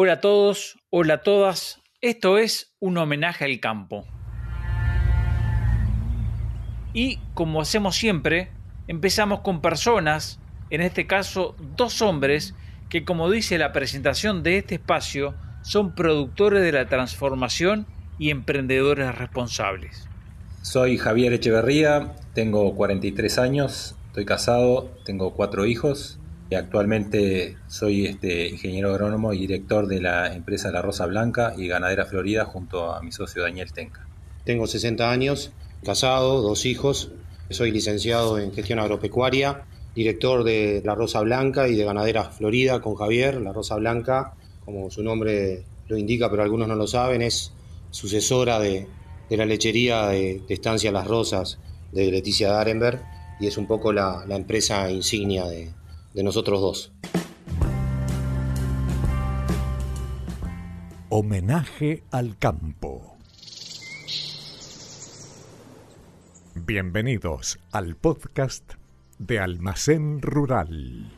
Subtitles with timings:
[0.00, 1.80] Hola a todos, hola a todas.
[2.00, 4.06] Esto es un homenaje al campo.
[6.94, 8.52] Y como hacemos siempre,
[8.86, 10.38] empezamos con personas,
[10.70, 12.54] en este caso dos hombres,
[12.88, 17.84] que como dice la presentación de este espacio, son productores de la transformación
[18.20, 20.08] y emprendedores responsables.
[20.62, 26.20] Soy Javier Echeverría, tengo 43 años, estoy casado, tengo cuatro hijos
[26.54, 32.06] actualmente soy este ingeniero agrónomo y director de la empresa La Rosa Blanca y Ganadera
[32.06, 34.06] Florida junto a mi socio Daniel Tenca.
[34.44, 35.52] Tengo 60 años,
[35.84, 37.10] casado, dos hijos,
[37.50, 42.94] soy licenciado en gestión agropecuaria, director de La Rosa Blanca y de Ganadera Florida con
[42.94, 43.40] Javier.
[43.40, 44.32] La Rosa Blanca,
[44.64, 47.52] como su nombre lo indica, pero algunos no lo saben, es
[47.90, 48.86] sucesora de,
[49.28, 51.58] la lechería de, Estancia Las Rosas
[51.92, 53.02] de Leticia Darenberg
[53.38, 55.70] y es un poco la empresa insignia de,
[56.14, 56.92] de nosotros dos.
[61.10, 63.16] Homenaje al campo.
[66.54, 68.74] Bienvenidos al podcast
[69.18, 71.12] de Almacén Rural.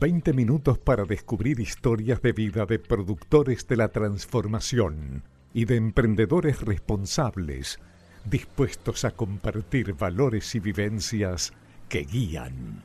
[0.00, 6.60] 20 minutos para descubrir historias de vida de productores de la transformación y de emprendedores
[6.60, 7.78] responsables
[8.24, 11.52] dispuestos a compartir valores y vivencias
[11.88, 12.82] que guían.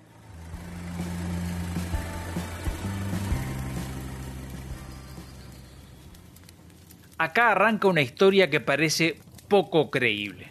[7.17, 9.17] Acá arranca una historia que parece
[9.49, 10.47] poco creíble.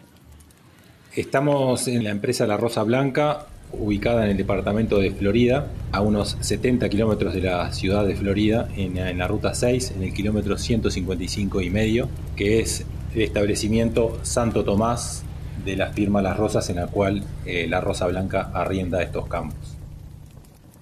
[1.15, 6.37] Estamos en la empresa La Rosa Blanca, ubicada en el departamento de Florida, a unos
[6.39, 10.57] 70 kilómetros de la ciudad de Florida, en, en, la ruta 6, en el kilómetro
[10.57, 15.23] 155 y medio, que es establecimiento Santo Tomás
[15.65, 19.77] de la firma Las Rosas en la cual eh, la Rosa Blanca arrienda estos campos.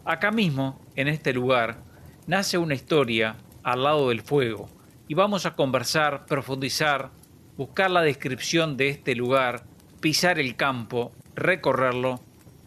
[0.05, 1.77] Acá mismo, en este lugar,
[2.27, 4.69] nace una historia al lado del fuego
[5.07, 7.09] y vamos a conversar, profundizar,
[7.57, 9.63] buscar la descripción de este lugar,
[9.99, 12.21] pisar el campo, recorrerlo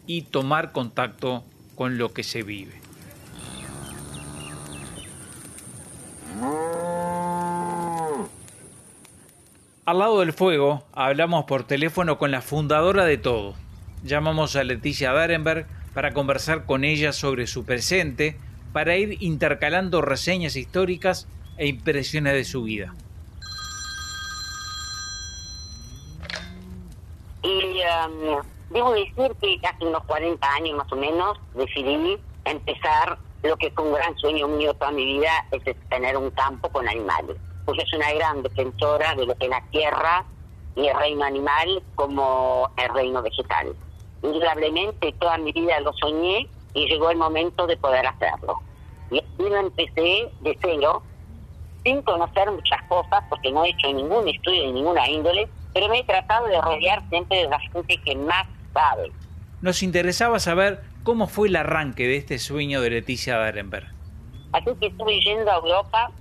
[0.05, 1.43] y tomar contacto
[1.75, 2.80] con lo que se vive.
[9.91, 13.55] Al lado del fuego, hablamos por teléfono con la fundadora de todo.
[14.03, 18.37] Llamamos a Leticia Darenberg para conversar con ella sobre su presente,
[18.71, 22.95] para ir intercalando reseñas históricas e impresiones de su vida.
[27.43, 33.57] Y um, debo decir que hace unos 40 años más o menos decidí empezar lo
[33.57, 37.35] que fue un gran sueño mío toda mi vida, es tener un campo con animales
[37.71, 40.25] pues es una gran defensora de lo que es la tierra
[40.75, 43.73] y el reino animal como el reino vegetal.
[44.21, 48.59] Indudablemente toda mi vida lo soñé y llegó el momento de poder hacerlo.
[49.09, 51.01] Y así lo empecé de cero,
[51.83, 55.99] sin conocer muchas cosas, porque no he hecho ningún estudio de ninguna índole, pero me
[55.99, 59.11] he tratado de rodear siempre de la gente que más sabe.
[59.61, 63.87] Nos interesaba saber cómo fue el arranque de este sueño de Leticia Darenberg.
[64.51, 66.11] Así que estuve yendo a Europa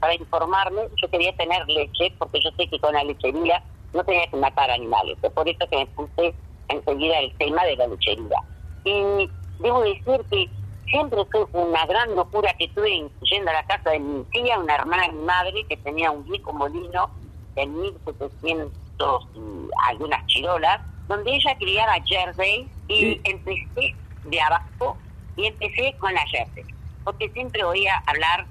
[0.00, 4.26] para informarme, yo quería tener leche, porque yo sé que con la lechería no tenía
[4.26, 5.18] que matar animales.
[5.22, 6.34] Es por eso que me puse
[6.68, 8.38] enseguida el tema de la lechería.
[8.84, 10.48] Y debo decir que
[10.90, 14.74] siempre fue una gran locura que tuve yendo a la casa de mi tía, una
[14.74, 17.10] hermana de mi madre, que tenía un viejo molino
[17.56, 18.72] en 1700
[19.34, 19.40] y
[19.88, 23.94] algunas chirolas, donde ella criaba jersey y empecé
[24.24, 24.96] de abajo
[25.36, 26.64] y empecé con la jersey,
[27.04, 28.46] porque siempre oía hablar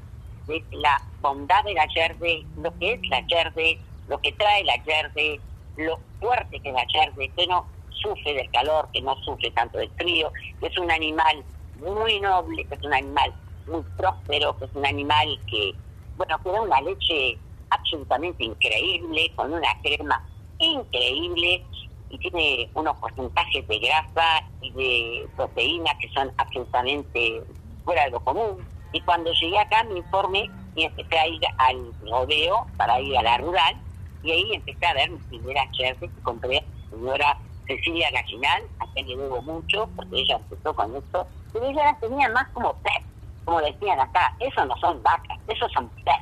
[0.47, 4.81] de la bondad de la yerde, lo que es la yerde, lo que trae la
[4.83, 5.39] yerde,
[5.75, 9.77] lo fuerte que es la yerde, que no sufre del calor, que no sufre tanto
[9.77, 11.43] del frío, que es un animal
[11.79, 13.33] muy noble, que es un animal
[13.67, 15.73] muy próspero, que es un animal que,
[16.15, 17.37] bueno, que da una leche
[17.69, 20.25] absolutamente increíble, con una crema
[20.59, 21.63] increíble
[22.09, 27.43] y tiene unos porcentajes de grasa y de proteína que son absolutamente
[27.83, 28.65] fuera de lo común.
[28.91, 33.23] Y cuando llegué acá me informé y empecé a ir al rodeo para ir a
[33.23, 33.75] la rural
[34.23, 37.37] y ahí empecé a ver mis primeras jerseys que compré señora
[37.67, 41.99] Cecilia Gallinal, a quien le debo mucho porque ella empezó con esto, pero ella las
[41.99, 43.03] tenía más como pet,
[43.43, 46.15] como decían acá, eso no son vacas, esos son pet,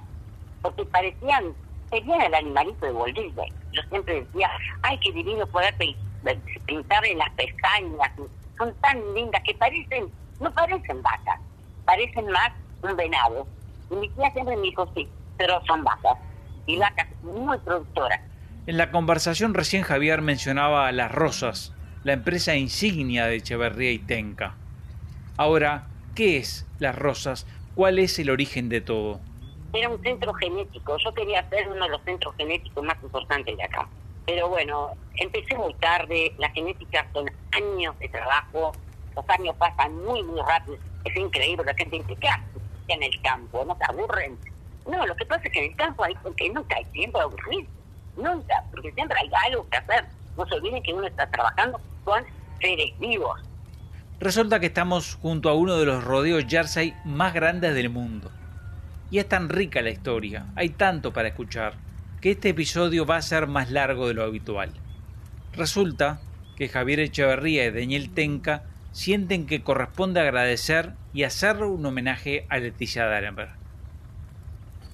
[0.61, 1.56] porque parecían,
[1.89, 3.18] tenían el animalito de Walt
[3.71, 4.50] Yo siempre decía,
[4.81, 5.75] ay, qué divino poder
[6.65, 8.11] pintarle las pestañas,
[8.57, 11.39] son tan lindas que parecen, no parecen vacas,
[11.85, 12.51] parecen más
[12.81, 13.47] un venado.
[13.91, 16.17] Y mi tía siempre me dijo, sí, pero son vacas.
[16.65, 18.19] Y vacas muy productoras.
[18.67, 21.73] En la conversación recién Javier mencionaba a Las Rosas,
[22.03, 24.55] la empresa insignia de Echeverría y Tenca.
[25.37, 27.45] Ahora, ¿Qué es Las Rosas?
[27.75, 29.19] ¿Cuál es el origen de todo?
[29.73, 30.95] Era un centro genético.
[30.97, 33.85] Yo quería ser uno de los centros genéticos más importantes de acá.
[34.25, 36.33] Pero bueno, empecé muy tarde.
[36.37, 38.71] La genética son años de trabajo.
[39.15, 40.77] Los años pasan muy, muy rápido.
[41.03, 41.65] Es increíble.
[41.65, 43.63] La gente dice, ¿qué haces en el campo?
[43.65, 44.38] ¿No te aburren?
[44.89, 47.23] No, lo que pasa es que en el campo hay porque nunca hay tiempo de
[47.23, 47.67] aburrir.
[48.17, 50.06] Nunca, porque siempre hay algo que hacer.
[50.38, 52.23] No se olviden que uno está trabajando con
[52.59, 53.41] seres vivos.
[54.19, 58.31] Resulta que estamos junto a uno de los rodeos Jersey más grandes del mundo.
[59.11, 61.75] Y es tan rica la historia, hay tanto para escuchar,
[62.21, 64.71] que este episodio va a ser más largo de lo habitual.
[65.53, 66.21] Resulta
[66.56, 68.63] que Javier Echeverría y Daniel Tenca
[68.95, 73.53] sienten que corresponde agradecer y hacerle un homenaje a Leticia Darenberg.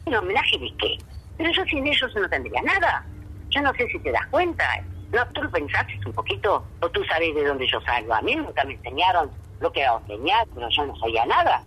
[0.06, 0.98] ¿Un homenaje de qué?
[1.38, 3.06] Pero yo sin ellos no tendría nada.
[3.52, 4.66] Yo no sé si te das cuenta.
[5.14, 6.66] ¿No tú lo pensaste un poquito?
[6.82, 8.16] ¿O tú sabes de dónde yo salgo?
[8.16, 11.64] A mí nunca me enseñaron lo que era enseñar, pero yo no sabía nada.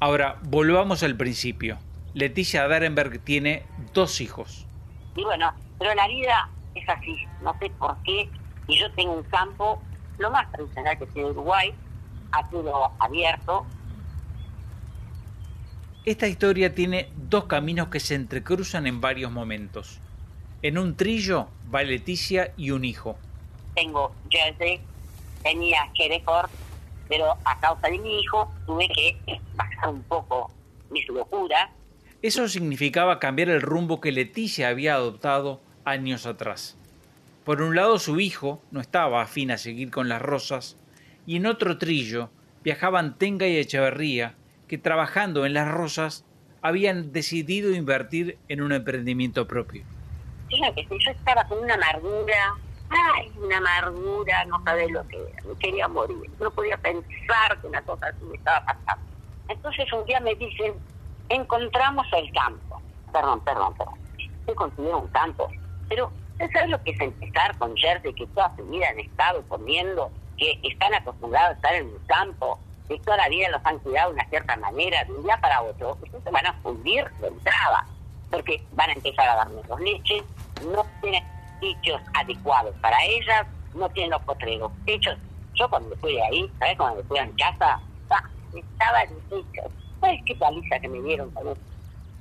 [0.00, 1.76] Ahora, volvamos al principio.
[2.14, 4.66] Leticia Darenberg tiene dos hijos.
[5.16, 7.26] Y bueno, pero la vida es así.
[7.42, 8.30] No sé por qué.
[8.68, 9.82] Y yo tengo un campo,
[10.18, 11.74] lo más tradicional que tiene Uruguay,
[12.32, 13.66] a todo abierto,
[16.04, 20.00] esta historia tiene dos caminos que se entrecruzan en varios momentos.
[20.60, 23.16] En un trillo va Leticia y un hijo.
[23.76, 24.80] Tengo Jersey,
[25.44, 26.50] tenía Hereford,
[27.08, 29.16] pero a causa de mi hijo tuve que
[29.54, 30.50] bajar un poco
[30.90, 31.70] mi locura.
[32.20, 36.76] Eso significaba cambiar el rumbo que Leticia había adoptado años atrás.
[37.44, 40.76] Por un lado su hijo no estaba afín a seguir con las rosas,
[41.26, 42.30] y en otro trillo
[42.62, 44.36] viajaban Tenga y Echeverría
[44.68, 46.24] que trabajando en las rosas
[46.62, 49.84] habían decidido invertir en un emprendimiento propio.
[50.48, 52.54] Fíjate, yo estaba con una amargura,
[52.88, 57.66] ay, una amargura, no sabía lo que era, me quería morir, no podía pensar que
[57.66, 59.04] una cosa así me estaba pasando.
[59.48, 60.74] Entonces un día me dicen,
[61.28, 62.80] encontramos el campo.
[63.12, 63.94] Perdón, perdón, perdón.
[64.46, 65.50] Se consiguió un campo.
[65.88, 66.12] Pero,
[66.50, 70.58] ¿sabes lo que es empezar con jersey que toda su vida han estado comiendo, que
[70.62, 72.58] están acostumbrados a estar en un campo,
[72.88, 75.62] que toda la vida los han cuidado de una cierta manera, de un día para
[75.62, 77.86] otro, ustedes se van a fundir de entrada,
[78.30, 80.22] porque van a empezar a dar menos leche,
[80.74, 81.24] no tienen
[81.60, 85.16] sitios adecuados para ellas, no tienen los potreros hechos.
[85.54, 86.76] Yo cuando fui ahí, ¿sabes?
[86.76, 87.80] Cuando fui a mi casa,
[88.10, 88.30] ¡ah!
[88.54, 89.12] estaba en
[90.00, 91.60] ¿Sabes qué paliza que me dieron con eso?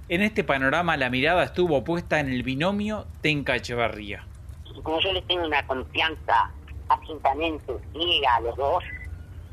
[0.10, 4.26] En este panorama la mirada estuvo puesta en el binomio Tenca Echevarría.
[4.84, 6.52] Como yo les tengo una confianza
[6.90, 8.84] absolutamente ciega a los dos,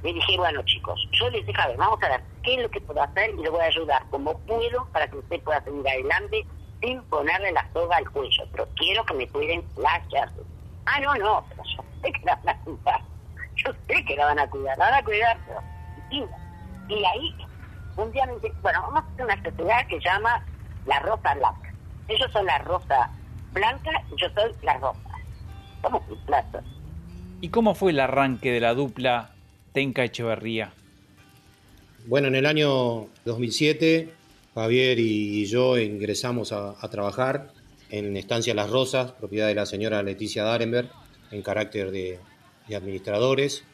[0.03, 2.81] le dije, bueno chicos, yo les dije, ver, vamos a ver qué es lo que
[2.81, 6.47] puedo hacer y le voy a ayudar como puedo para que usted pueda seguir adelante
[6.81, 10.47] sin ponerle la soga al cuello, pero quiero que me cuiden las llaves.
[10.87, 13.01] Ah, no, no, pero yo sé que la van a cuidar,
[13.57, 15.61] yo sé que la van a cuidar, la van a cuidar, pero
[16.11, 17.35] y, ahí
[17.99, 20.45] un día me dice, bueno, vamos a hacer una sociedad que llama
[20.87, 21.75] la Rosa Blanca.
[22.09, 23.11] Ellos son la Rosa
[23.53, 25.01] Blanca y yo soy la Rosa.
[25.83, 26.61] Somos un plato.
[27.41, 29.31] ¿Y cómo fue el arranque de la dupla
[29.73, 30.73] Tenca Echeverría?
[32.07, 34.15] Bueno, en el año 2007,
[34.55, 37.53] Javier y yo ingresamos a, trabajar
[37.91, 40.91] en Estancia Las Rosas, propiedad de la señora Leticia Darenberg,
[41.31, 42.19] en carácter de,
[42.75, 43.65] administradores.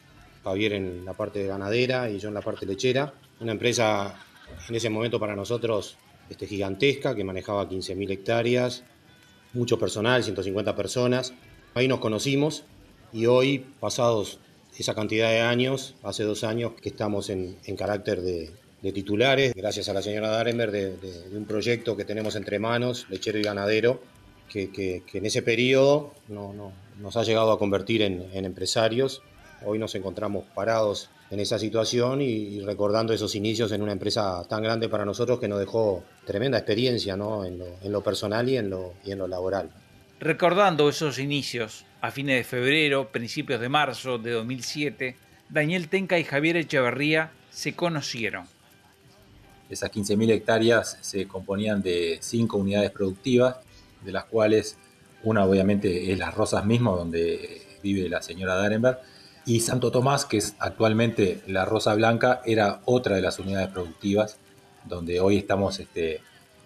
[0.43, 3.13] Javier en la parte de ganadera y yo en la parte lechera.
[3.39, 4.15] Una empresa
[4.69, 5.97] en ese momento para nosotros
[6.29, 8.83] este, gigantesca que manejaba 15.000 hectáreas,
[9.53, 11.33] mucho personal, 150 personas.
[11.73, 12.63] Ahí nos conocimos
[13.11, 14.39] y hoy, pasados
[14.77, 18.51] esa cantidad de años, hace dos años que estamos en, carácter de,
[18.91, 23.41] titulares, gracias a la señora Darenberg, de, un proyecto que tenemos entre manos, lechero y
[23.41, 24.01] ganadero,
[24.49, 29.21] que, en ese periodo no, nos ha llegado a convertir en, empresarios.
[29.65, 34.63] Hoy nos encontramos parados en esa situación y, recordando esos inicios en una empresa tan
[34.63, 37.45] grande para nosotros que nos dejó tremenda experiencia ¿no?
[37.45, 37.59] en,
[37.91, 39.69] lo, personal y en lo, y en lo laboral.
[40.19, 45.17] Recordando esos inicios, a fines de febrero, principios de marzo de 2007,
[45.49, 48.45] Daniel Tenca y Javier Echeverría se conocieron.
[49.69, 53.57] Esas 15.000 hectáreas se componían de cinco unidades productivas,
[54.03, 54.77] de las cuales
[55.23, 58.99] una obviamente es Las Rosas mismo, donde vive la señora Darenberg,
[59.45, 64.39] y Santo Tomás, que es actualmente la Rosa Blanca, era otra de las unidades productivas,
[64.83, 66.21] donde hoy estamos este,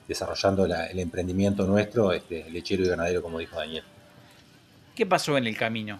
[0.07, 3.83] desarrollando el emprendimiento nuestro, este, lechero y ganadero, como dijo Daniel.
[4.95, 5.99] ¿Qué pasó en el camino?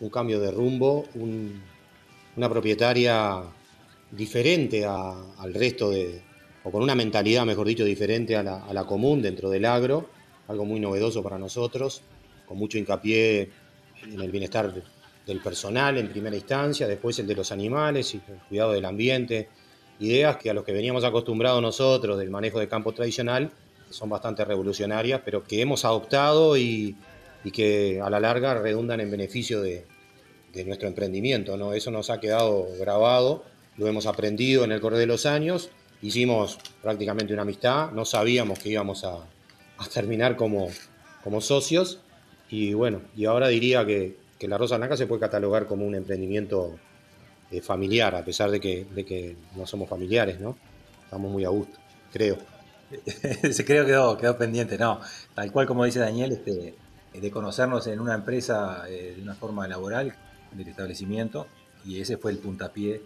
[0.00, 1.06] Un cambio de rumbo,
[2.36, 3.42] una propietaria
[4.12, 6.22] diferente al resto de,
[6.62, 10.08] o con una mentalidad, mejor dicho, diferente a la, a la común dentro del agro,
[10.46, 12.02] algo muy novedoso para nosotros,
[12.46, 13.50] con mucho hincapié
[14.04, 14.72] en el bienestar
[15.28, 19.48] del personal en primera instancia, después el de los animales y el cuidado del ambiente,
[20.00, 23.52] ideas que a los que veníamos acostumbrados nosotros del manejo de campo tradicional
[23.90, 26.96] son bastante revolucionarias, pero que hemos adoptado y,
[27.52, 29.86] que a la larga redundan en beneficio de,
[30.66, 31.56] nuestro emprendimiento.
[31.56, 31.72] ¿no?
[31.72, 33.44] Eso nos ha quedado grabado,
[33.76, 35.70] lo hemos aprendido en el correr de los años,
[36.02, 39.20] hicimos prácticamente una amistad, no sabíamos que íbamos a,
[39.92, 40.68] terminar como,
[41.22, 42.00] como socios
[42.50, 45.94] y bueno, y ahora diría que, que la Rosa Blanca se puede catalogar como un
[45.94, 46.78] emprendimiento
[47.50, 50.56] eh, familiar, a pesar de que, de que no somos familiares, ¿no?
[51.04, 51.78] Estamos muy a gusto,
[52.12, 52.38] creo.
[53.50, 55.00] Se creo que quedó, quedó pendiente, no.
[55.34, 56.74] Tal cual como dice Daniel, este,
[57.12, 60.14] de conocernos en una empresa eh, de una forma laboral
[60.52, 61.46] del establecimiento,
[61.84, 63.02] y ese fue el puntapié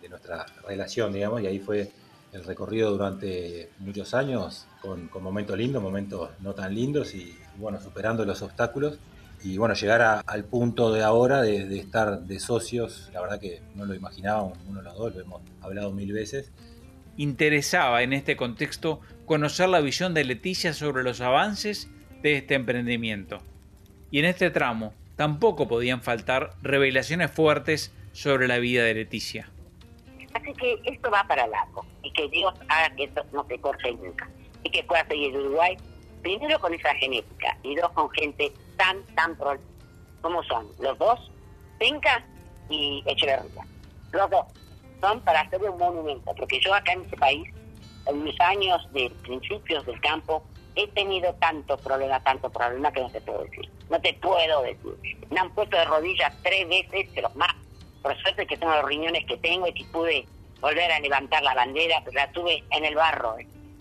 [0.00, 1.90] de nuestra relación, digamos, y ahí fue
[2.32, 7.80] el recorrido durante muchos años, con, con momentos lindos, momentos no tan lindos, y bueno,
[7.80, 8.98] superando los obstáculos
[9.44, 13.84] y bueno, llegar al punto de ahora de, estar de socios, la verdad que no
[13.84, 16.52] lo imaginábamos uno de los dos, lo hemos hablado mil veces.
[17.16, 21.90] Interesaba en este contexto conocer la visión de Leticia sobre los avances
[22.22, 23.38] de este emprendimiento.
[24.10, 29.48] Y en este tramo tampoco podían faltar revelaciones fuertes sobre la vida de Leticia.
[30.34, 33.92] Así que esto va para largo y que Dios haga que esto no se corte
[33.92, 34.30] nunca
[34.62, 35.76] y que pueda seguir Uruguay
[36.22, 39.58] primero con esa genética y dos con gente tan, tan pro
[40.20, 41.30] como son los dos,
[41.78, 42.24] Penca
[42.70, 43.66] y Echeverría.
[44.12, 44.46] Los dos
[45.00, 47.48] son para hacer un monumento, porque yo acá en este país,
[48.06, 50.44] en mis años de principios del campo,
[50.76, 53.68] he tenido tanto problema, tanto problema que no te puedo decir.
[53.90, 55.18] No te puedo decir.
[55.30, 57.54] Me han puesto de rodillas tres veces, pero más.
[58.00, 60.26] Por suerte que tengo los riñones que tengo y que pude
[60.60, 63.36] volver a levantar la bandera, pero la tuve en el barro.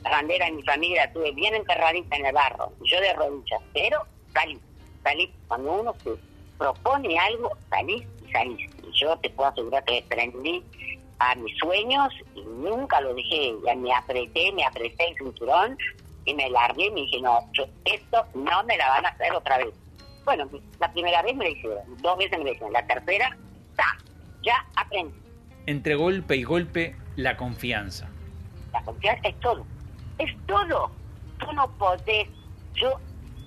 [0.09, 4.05] Bandera de mi familia la tuve bien enterradita en el barro, yo de rodillas, pero
[4.33, 4.59] salí,
[5.03, 5.31] salí.
[5.47, 6.11] Cuando uno se
[6.57, 8.69] propone algo, salís y salís.
[8.83, 10.63] Y yo te puedo asegurar que prendí
[11.19, 15.77] a mis sueños y nunca lo dejé, ya me apreté, me apreté el cinturón
[16.25, 19.31] y me largué y me dije, no, yo, esto no me la van a hacer
[19.33, 19.73] otra vez.
[20.25, 23.37] Bueno, la primera vez me la hicieron, dos veces me la hicieron, la tercera,
[23.75, 23.97] ¡ta!
[24.43, 25.13] ya aprendí.
[25.67, 28.09] Entre golpe y golpe, la confianza.
[28.71, 29.63] La confianza es todo
[30.21, 30.91] es todo.
[31.39, 32.27] Tú no podés.
[32.75, 32.99] Yo,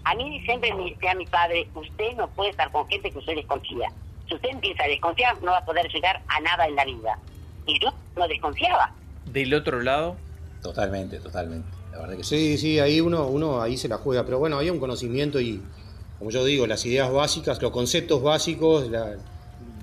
[0.04, 3.37] a mí siempre me decía mi padre, usted no puede estar con gente que usted
[3.37, 3.90] desconfía.
[4.28, 7.19] Si usted empieza a desconfiar, no va a poder llegar a nada en la vida.
[7.66, 8.93] Y yo no desconfiaba.
[9.26, 10.16] Del otro lado.
[10.62, 11.69] Totalmente, totalmente.
[11.93, 14.25] La verdad que sí, sí, ahí uno, uno ahí se la juega.
[14.25, 15.62] Pero bueno, había un conocimiento y,
[16.19, 18.90] como yo digo, las ideas básicas, los conceptos básicos,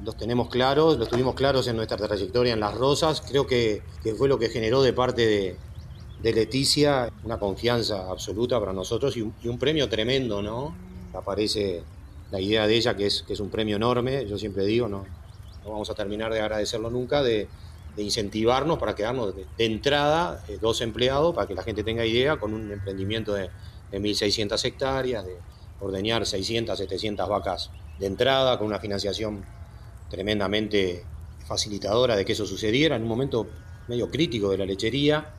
[0.04, 3.22] los tenemos claros, los tuvimos claros en nuestra trayectoria en Las Rosas.
[3.22, 5.56] Creo que, que fue lo que generó de parte de,
[6.22, 10.76] de Leticia, una confianza absoluta para nosotros y un, premio tremendo, ¿no?
[11.14, 11.84] Aparece
[12.30, 15.06] la idea de ella, que es, que es un premio enorme, yo siempre digo, no,
[15.64, 17.48] no vamos a terminar de agradecerlo nunca, de,
[17.98, 22.54] incentivarnos para quedarnos de, entrada eh, dos empleados, para que la gente tenga idea, con
[22.54, 23.50] un emprendimiento de,
[23.92, 25.36] de 1.600 hectáreas, de
[25.82, 29.44] ordeñar 600, 700 vacas de entrada, con una financiación
[30.10, 31.04] tremendamente
[31.48, 33.48] facilitadora de que eso sucediera en un momento
[33.88, 35.34] medio crítico de la lechería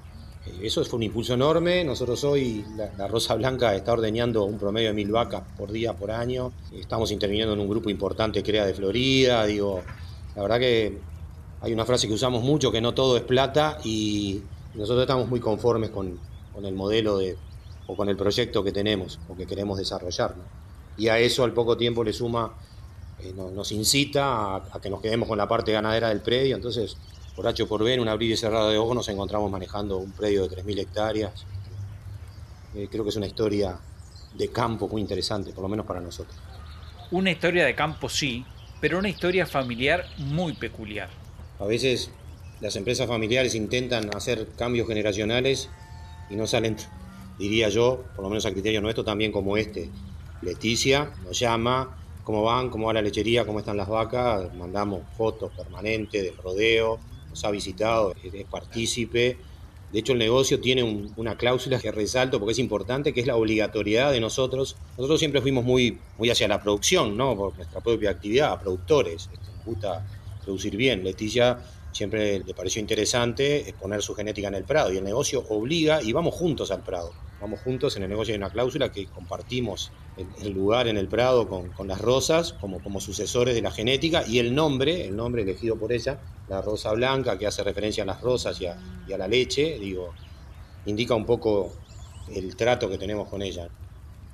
[0.62, 1.84] eso fue un impulso enorme.
[1.84, 6.10] Nosotros hoy, la, Rosa Blanca está ordeñando un promedio de mil vacas por día, por
[6.10, 6.52] año.
[6.72, 9.44] Estamos interviniendo en un grupo importante CREA de Florida.
[9.46, 9.82] Digo,
[10.34, 10.98] la verdad que
[11.60, 14.42] hay una frase que usamos mucho, que no todo es plata, y
[14.74, 16.18] nosotros estamos muy conformes con,
[16.62, 17.36] el modelo de,
[17.86, 20.34] o con el proyecto que tenemos o que queremos desarrollar.
[20.96, 22.52] Y a eso al poco tiempo le suma,
[23.20, 26.56] eh, nos incita a, a que nos quedemos con la parte ganadera del predio.
[26.56, 26.96] Entonces,
[27.34, 30.12] por H por B, en un abrir y cerrado de ojos, nos encontramos manejando un
[30.12, 31.46] predio de 3.000 hectáreas.
[32.74, 33.78] Eh, creo que es una historia
[34.34, 36.36] de campo muy interesante, por lo menos para nosotros.
[37.10, 38.44] Una historia de campo sí,
[38.80, 41.10] pero una historia familiar muy peculiar.
[41.58, 42.10] A veces
[42.60, 45.68] las empresas familiares intentan hacer cambios generacionales
[46.30, 46.76] y no salen,
[47.38, 49.90] diría yo, por lo menos a criterio nuestro, también como este.
[50.42, 55.52] Leticia nos llama, cómo van, cómo va la lechería, cómo están las vacas, mandamos fotos
[55.52, 56.98] permanentes del rodeo,
[57.44, 59.36] ha visitado, es partícipe.
[59.92, 60.82] De hecho, el negocio tiene
[61.16, 64.76] una cláusula que resalto porque es importante, que es la obligatoriedad de nosotros.
[64.96, 67.36] Nosotros siempre fuimos muy, muy hacia la producción, ¿no?
[67.36, 69.28] Por nuestra propia actividad, productores.
[69.56, 70.06] Nos gusta
[70.42, 71.04] producir bien.
[71.04, 71.58] Leticia
[71.92, 76.12] siempre le pareció interesante exponer su genética en el Prado y el negocio obliga y
[76.12, 77.12] vamos juntos al Prado.
[77.40, 79.90] Vamos juntos en el negocio hay una cláusula que compartimos
[80.42, 84.24] el, lugar en el Prado con, con, las rosas como, como sucesores de la genética
[84.26, 86.20] y el nombre, el nombre elegido por ella,
[86.52, 88.76] la rosa blanca, que hace referencia a las rosas y a,
[89.08, 90.14] y a la leche, digo,
[90.84, 91.72] indica un poco
[92.34, 93.68] el trato que tenemos con ella.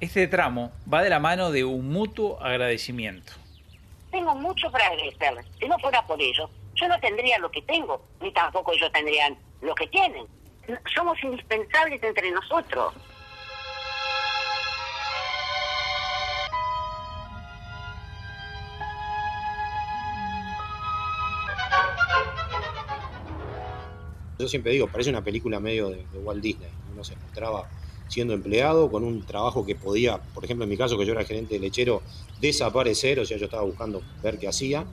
[0.00, 3.32] Este tramo va de la mano de un mutuo agradecimiento.
[4.10, 5.46] Tengo mucho para agradecerles.
[5.60, 9.36] Si no fuera por ellos, yo no tendría lo que tengo, ni tampoco ellos tendrían
[9.60, 10.26] lo que tienen.
[10.94, 12.94] Somos indispensables entre nosotros.
[24.38, 26.68] Yo siempre digo, parece una película medio de, Walt Disney.
[26.92, 27.68] Uno se encontraba
[28.08, 31.24] siendo empleado con un trabajo que podía, por ejemplo, en mi caso, que yo era
[31.24, 32.02] gerente de lechero,
[32.40, 34.86] desaparecer, o sea, yo estaba buscando ver qué hacía.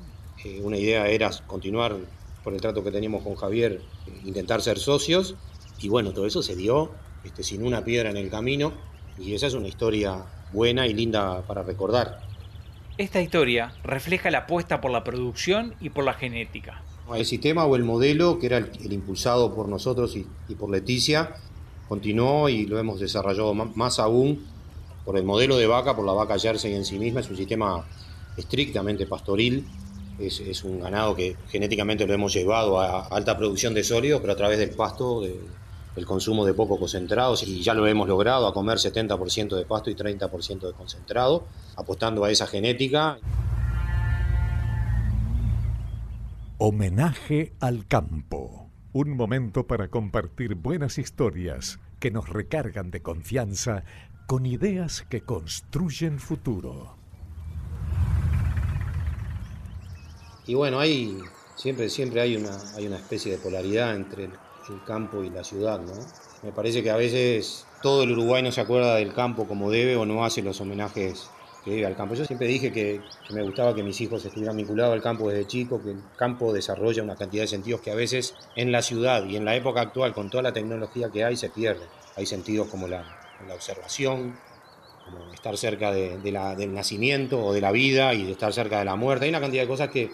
[0.43, 1.95] Eh, una idea era continuar
[2.43, 5.35] por el trato que teníamos con Javier, eh, intentar ser socios,
[5.79, 6.91] y bueno, todo eso se dio
[7.23, 8.73] este, sin una piedra en el camino,
[9.17, 12.21] y esa es una historia buena y linda para recordar.
[12.97, 16.81] Esta historia refleja la apuesta por la producción y por la genética.
[17.13, 21.35] El sistema o el modelo, que era el, impulsado por nosotros y, por Leticia,
[21.87, 24.43] continuó y lo hemos desarrollado más aún
[25.05, 27.19] por el modelo de vaca, por la vaca Jersey en sí misma.
[27.19, 27.85] Es un sistema
[28.35, 29.67] estrictamente pastoril.
[30.17, 34.35] Es, un ganado que genéticamente lo hemos llevado a alta producción de sólidos, pero a
[34.35, 38.77] través del pasto, del consumo de poco concentrados, y ya lo hemos logrado a comer
[38.77, 41.43] 70% de pasto y 30% de concentrado,
[41.75, 43.19] apostando a esa genética.
[46.57, 48.69] Homenaje al campo.
[48.93, 53.83] Un momento para compartir buenas historias que nos recargan de confianza
[54.25, 56.95] con ideas que construyen futuro.
[60.47, 61.19] Y bueno, hay
[61.57, 64.31] siempre, siempre hay una, hay una especie de polaridad entre el,
[64.69, 65.91] el campo y la ciudad, ¿no?
[66.41, 69.97] Me parece que a veces todo el Uruguay no se acuerda del campo como debe
[69.97, 71.29] o no hace los homenajes
[71.65, 72.13] que vive al campo.
[72.13, 75.81] Yo siempre dije que, me gustaba que mis hijos estuvieran vinculados al campo desde chico,
[75.81, 79.35] que el campo desarrolla una cantidad de sentidos que a veces en la ciudad y
[79.35, 81.87] en la época actual, con toda la tecnología que hay, se pierden.
[82.15, 83.03] Hay sentidos como la,
[83.51, 84.37] observación,
[85.03, 88.77] como estar cerca de, la, del nacimiento o de la vida y de estar cerca
[88.77, 89.25] de la muerte.
[89.25, 90.11] Hay una cantidad de cosas que,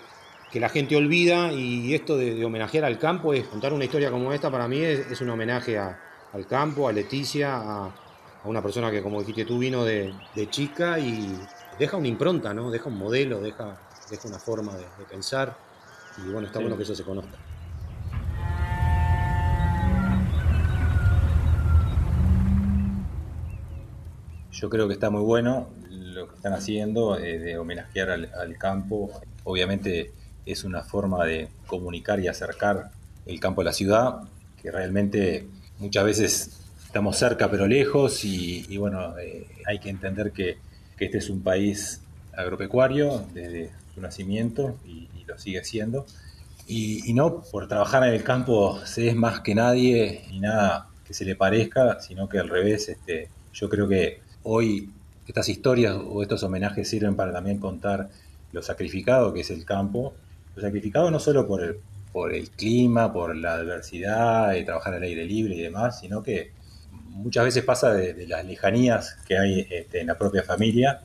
[0.54, 4.50] la gente olvida y esto de, homenajear al campo es contar una historia como esta
[4.50, 7.94] para mí es, un homenaje al campo, a Leticia, a,
[8.44, 10.14] a una persona que, como dijiste tú, vino de,
[10.50, 11.38] chica y
[11.78, 12.72] deja una impronta, ¿no?
[12.72, 13.78] Deja un modelo, deja,
[14.10, 15.56] deja una forma de, pensar.
[16.18, 17.38] Y bueno, está bueno que eso se conozca.
[24.52, 29.10] Yo creo que está muy bueno lo que están haciendo eh, de homenajear al, campo.
[29.44, 30.12] Obviamente
[30.46, 32.92] es una forma de comunicar y acercar
[33.26, 34.22] el campo a la ciudad,
[34.62, 35.48] que realmente
[35.80, 36.61] muchas veces
[36.92, 40.58] estamos cerca pero lejos y, bueno, eh, hay que entender que,
[41.00, 42.02] este es un país
[42.38, 46.06] agropecuario desde su nacimiento y, lo sigue siendo.
[46.68, 51.14] Y, no por trabajar en el campo se es más que nadie y nada que
[51.14, 54.90] se le parezca, sino que al revés, este, yo creo que hoy
[55.26, 58.10] estas historias o estos homenajes sirven para también contar
[58.52, 60.14] lo sacrificado que es el campo,
[60.58, 61.78] lo sacrificado no solo por el,
[62.12, 66.60] por el clima, por la adversidad, y trabajar al aire libre y demás, sino que
[67.12, 71.02] muchas veces pasa de, las lejanías que hay este, en la propia familia.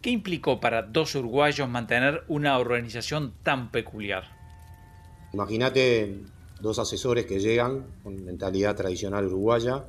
[0.00, 4.24] ¿Qué implicó para dos uruguayos mantener una organización tan peculiar?
[5.32, 6.18] Imagínate
[6.60, 9.84] dos asesores que llegan con mentalidad tradicional uruguaya,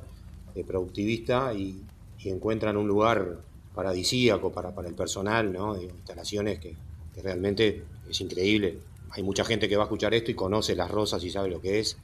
[0.54, 1.82] de productivista, y,
[2.24, 3.36] encuentran un lugar
[3.72, 5.80] paradisíaco para, para el personal, ¿no?
[5.80, 6.74] instalaciones que,
[7.14, 8.80] que realmente es increíble.
[9.10, 11.60] Hay mucha gente que va a escuchar esto y conoce las rosas y sabe lo
[11.60, 11.96] que es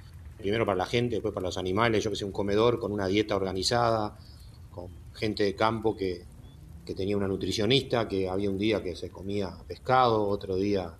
[0.42, 3.06] primero para la gente, después para los animales, yo que sé, un comedor con una
[3.06, 4.18] dieta organizada,
[4.70, 6.30] con gente de campo que,
[6.94, 10.92] tenía una nutricionista, que había un día que se comía pescado, otro día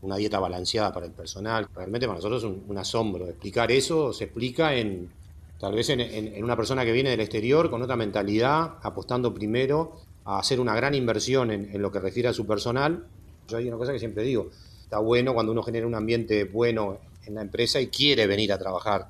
[0.00, 1.66] una dieta balanceada para el personal.
[1.74, 3.26] Realmente para nosotros es un, asombro.
[3.26, 5.10] Explicar eso se explica en
[5.58, 10.38] tal vez en, una persona que viene del exterior con otra mentalidad, apostando primero a
[10.38, 13.06] hacer una gran inversión en, en lo que refiere a su personal.
[13.48, 14.50] Yo hay una cosa que siempre digo,
[14.82, 16.98] está bueno cuando uno genera un ambiente bueno
[17.30, 19.08] en la empresa y quiere venir a trabajar.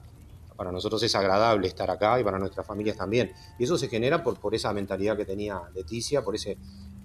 [0.56, 3.32] Para nosotros es agradable estar acá y para nuestras familias también.
[3.58, 6.58] Y eso se genera por, por esa mentalidad que tenía Leticia, por ese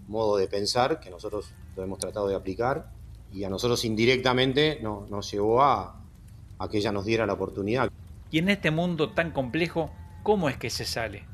[0.07, 2.91] modo de pensar que nosotros lo hemos tratado de aplicar
[3.33, 6.01] y a nosotros indirectamente no, nos llevó a,
[6.59, 7.89] a que ella nos diera la oportunidad.
[8.29, 9.89] Y en este mundo tan complejo,
[10.23, 11.25] ¿cómo es que se sale?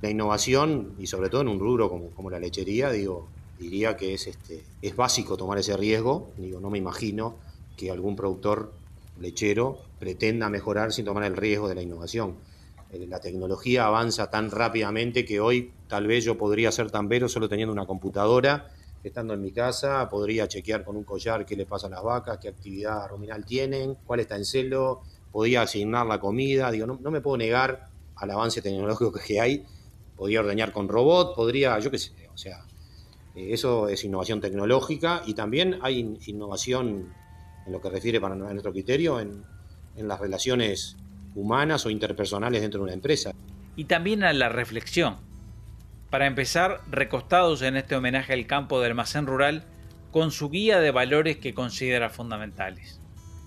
[0.00, 4.14] La innovación, y sobre todo en un rubro como, como la lechería, digo, diría que
[4.14, 6.30] es, este, es básico tomar ese riesgo.
[6.38, 7.36] Digo, no me imagino
[7.80, 8.74] que algún productor
[9.18, 12.36] lechero pretenda mejorar sin tomar el riesgo de la innovación.
[12.92, 17.48] Eh, la tecnología avanza tan rápidamente que hoy tal vez yo podría ser tambero solo
[17.48, 18.70] teniendo una computadora,
[19.02, 22.36] estando en mi casa, podría chequear con un collar qué le pasa a las vacas,
[22.36, 25.00] qué actividad ruminal tienen, cuál está en celo,
[25.32, 29.64] podría asignar la comida, digo, no, no me puedo negar al avance tecnológico que hay,
[30.16, 32.62] podría ordeñar con robot, podría, yo qué sé, o sea,
[33.34, 37.14] eh, eso es innovación tecnológica y también hay innovación
[37.66, 39.44] en lo que refiere para nuestro criterio en,
[39.96, 40.96] en las relaciones
[41.34, 43.32] humanas o interpersonales dentro de una empresa.
[43.76, 45.16] Y también a la reflexión.
[46.10, 49.64] Para empezar, recostados en este homenaje al campo del almacén rural,
[50.10, 53.00] con su guía de valores que considera fundamentales.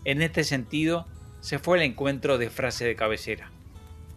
[0.06, 1.06] En este sentido,
[1.42, 3.52] se fue el encuentro de frase de cabecera.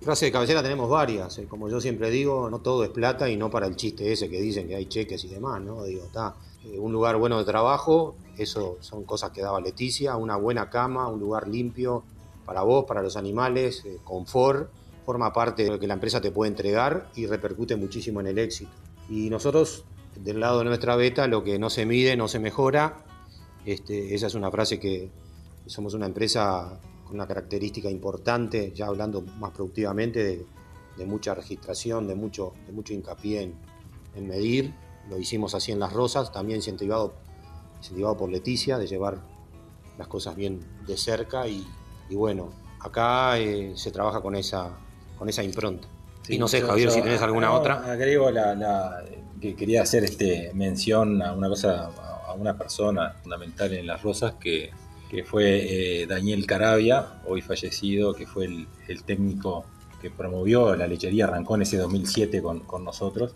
[0.01, 3.37] Frase de cabecera tenemos varias, eh, como yo siempre digo, no todo es plata y
[3.37, 5.83] no para el chiste ese que dicen que hay cheques y demás, ¿no?
[5.83, 10.37] Digo, está, eh, un lugar bueno de trabajo, eso son cosas que daba Leticia, una
[10.37, 12.05] buena cama, un lugar limpio
[12.45, 14.71] para vos, para los animales, eh, confort,
[15.05, 18.39] forma parte de lo que la empresa te puede entregar y repercute muchísimo en el
[18.39, 18.71] éxito.
[19.09, 19.85] Y nosotros,
[20.17, 23.05] del lado de nuestra beta, lo que no se mide no se mejora.
[23.65, 25.11] Este, esa es una frase que
[25.67, 30.45] somos una empresa con una característica importante, ya hablando más productivamente,
[30.97, 33.55] de, mucha registración, de mucho, de mucho hincapié
[34.15, 34.75] en, medir.
[35.11, 37.15] Lo hicimos así en Las Rosas, también incentivado,
[37.79, 39.19] incentivado por Leticia, de llevar
[39.99, 41.67] las cosas bien de cerca y,
[42.11, 44.71] bueno, acá eh, se trabaja con esa,
[45.19, 45.89] con esa impronta.
[46.29, 47.93] y no sé, Javier, si tenés alguna otra.
[47.93, 49.05] Agrego la,
[49.41, 51.91] que quería hacer este mención a una cosa,
[52.27, 54.71] a una persona fundamental en Las Rosas que
[55.11, 59.65] que fue eh, Daniel Carabia, hoy fallecido, que fue el, técnico
[60.01, 63.33] que promovió la lechería arrancó en ese 2007 con, con, nosotros.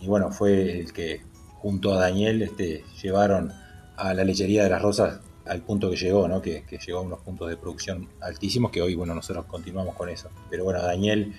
[0.00, 1.22] Y bueno, fue el que
[1.58, 3.52] junto a Daniel este, llevaron
[4.00, 6.40] a la lechería de las Rosas al punto que llegó, ¿no?
[6.40, 10.28] que, llegó a unos puntos de producción altísimos, que hoy bueno, nosotros continuamos con eso.
[10.48, 11.34] Pero bueno, Daniel,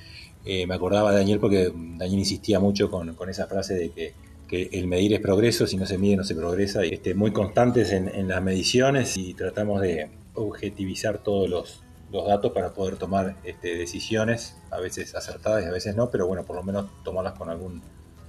[0.45, 4.13] eh, me acordaba de Daniel porque Daniel insistía mucho con, esa frase de que
[4.51, 7.31] que el medir es progreso, si no se mide no se progresa, y este, muy
[7.31, 11.81] constantes en, las mediciones y tratamos de objetivizar todos los,
[12.27, 16.43] datos para poder tomar este, decisiones, a veces acertadas y a veces no, pero bueno,
[16.43, 17.81] por lo menos tomarlas con algún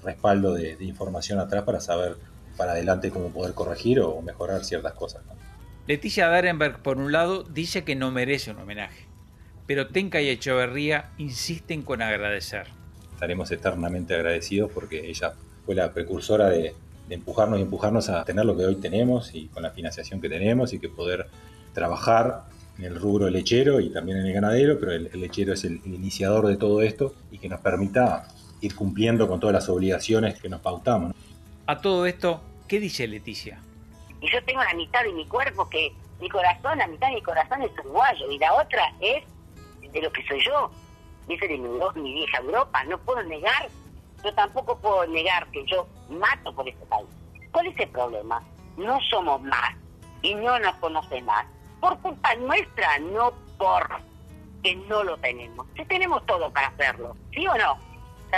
[0.04, 2.16] respaldo de, información atrás para saber
[2.56, 5.22] para adelante cómo poder corregir o mejorar ciertas cosas.
[5.86, 9.06] Leticia Darenberg, por un lado, dice que no merece un homenaje,
[9.66, 12.68] pero Tenca y Echeverría insisten con agradecer.
[13.12, 15.32] Estaremos eternamente agradecidos porque ella
[15.66, 16.74] fue la precursora de,
[17.10, 20.72] empujarnos y empujarnos a tener lo que hoy tenemos y con la financiación que tenemos
[20.72, 21.26] y que poder
[21.74, 22.44] trabajar
[22.78, 26.46] en el rubro lechero y también en el ganadero, pero el, lechero es el, iniciador
[26.46, 28.28] de todo esto y que nos permita
[28.60, 31.14] ir cumpliendo con todas las obligaciones que nos pautamos.
[31.72, 33.58] A todo esto, ¿qué dice Leticia?
[34.20, 37.22] Y yo tengo la mitad de mi cuerpo que mi corazón, la mitad de mi
[37.22, 39.24] corazón es uruguayo y la otra es
[39.90, 40.70] de lo que soy yo.
[41.26, 43.70] Dice de mi, mi vieja Europa, no puedo negar
[44.22, 47.08] yo tampoco puedo negar que yo mato por este país.
[47.50, 48.42] ¿Cuál es el problema?
[48.76, 49.74] No somos más
[50.20, 51.46] y no nos conocen más
[51.80, 53.88] por culpa nuestra, no por
[54.62, 55.66] que no lo tenemos.
[55.74, 57.78] Si tenemos todo para hacerlo, ¿sí o no?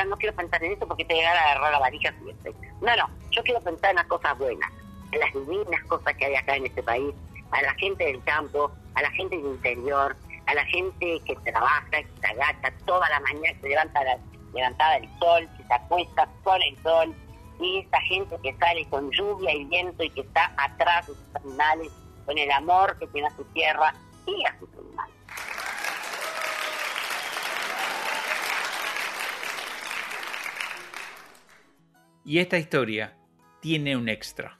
[0.04, 2.52] No quiero pensar en eso porque te llegará a agarrar la varilla siempre.
[2.80, 4.70] No, no, yo quiero pensar en las cosas buenas,
[5.12, 7.14] en las divinas cosas que hay acá en este país,
[7.52, 11.90] a la gente del campo, a la gente del interior, a la gente que trabaja,
[11.90, 14.20] que se agacha toda la mañana, se levanta a las
[14.54, 17.14] levantada el sol, que se acuesta con el sol,
[17.60, 21.36] y esa gente que sale con lluvia y viento y que está atrás de sus
[21.36, 21.92] animales,
[22.24, 23.94] con el amor que tiene a su tierra
[24.26, 24.93] y a sus animales.
[32.24, 33.16] Y esta historia
[33.60, 34.58] tiene un extra.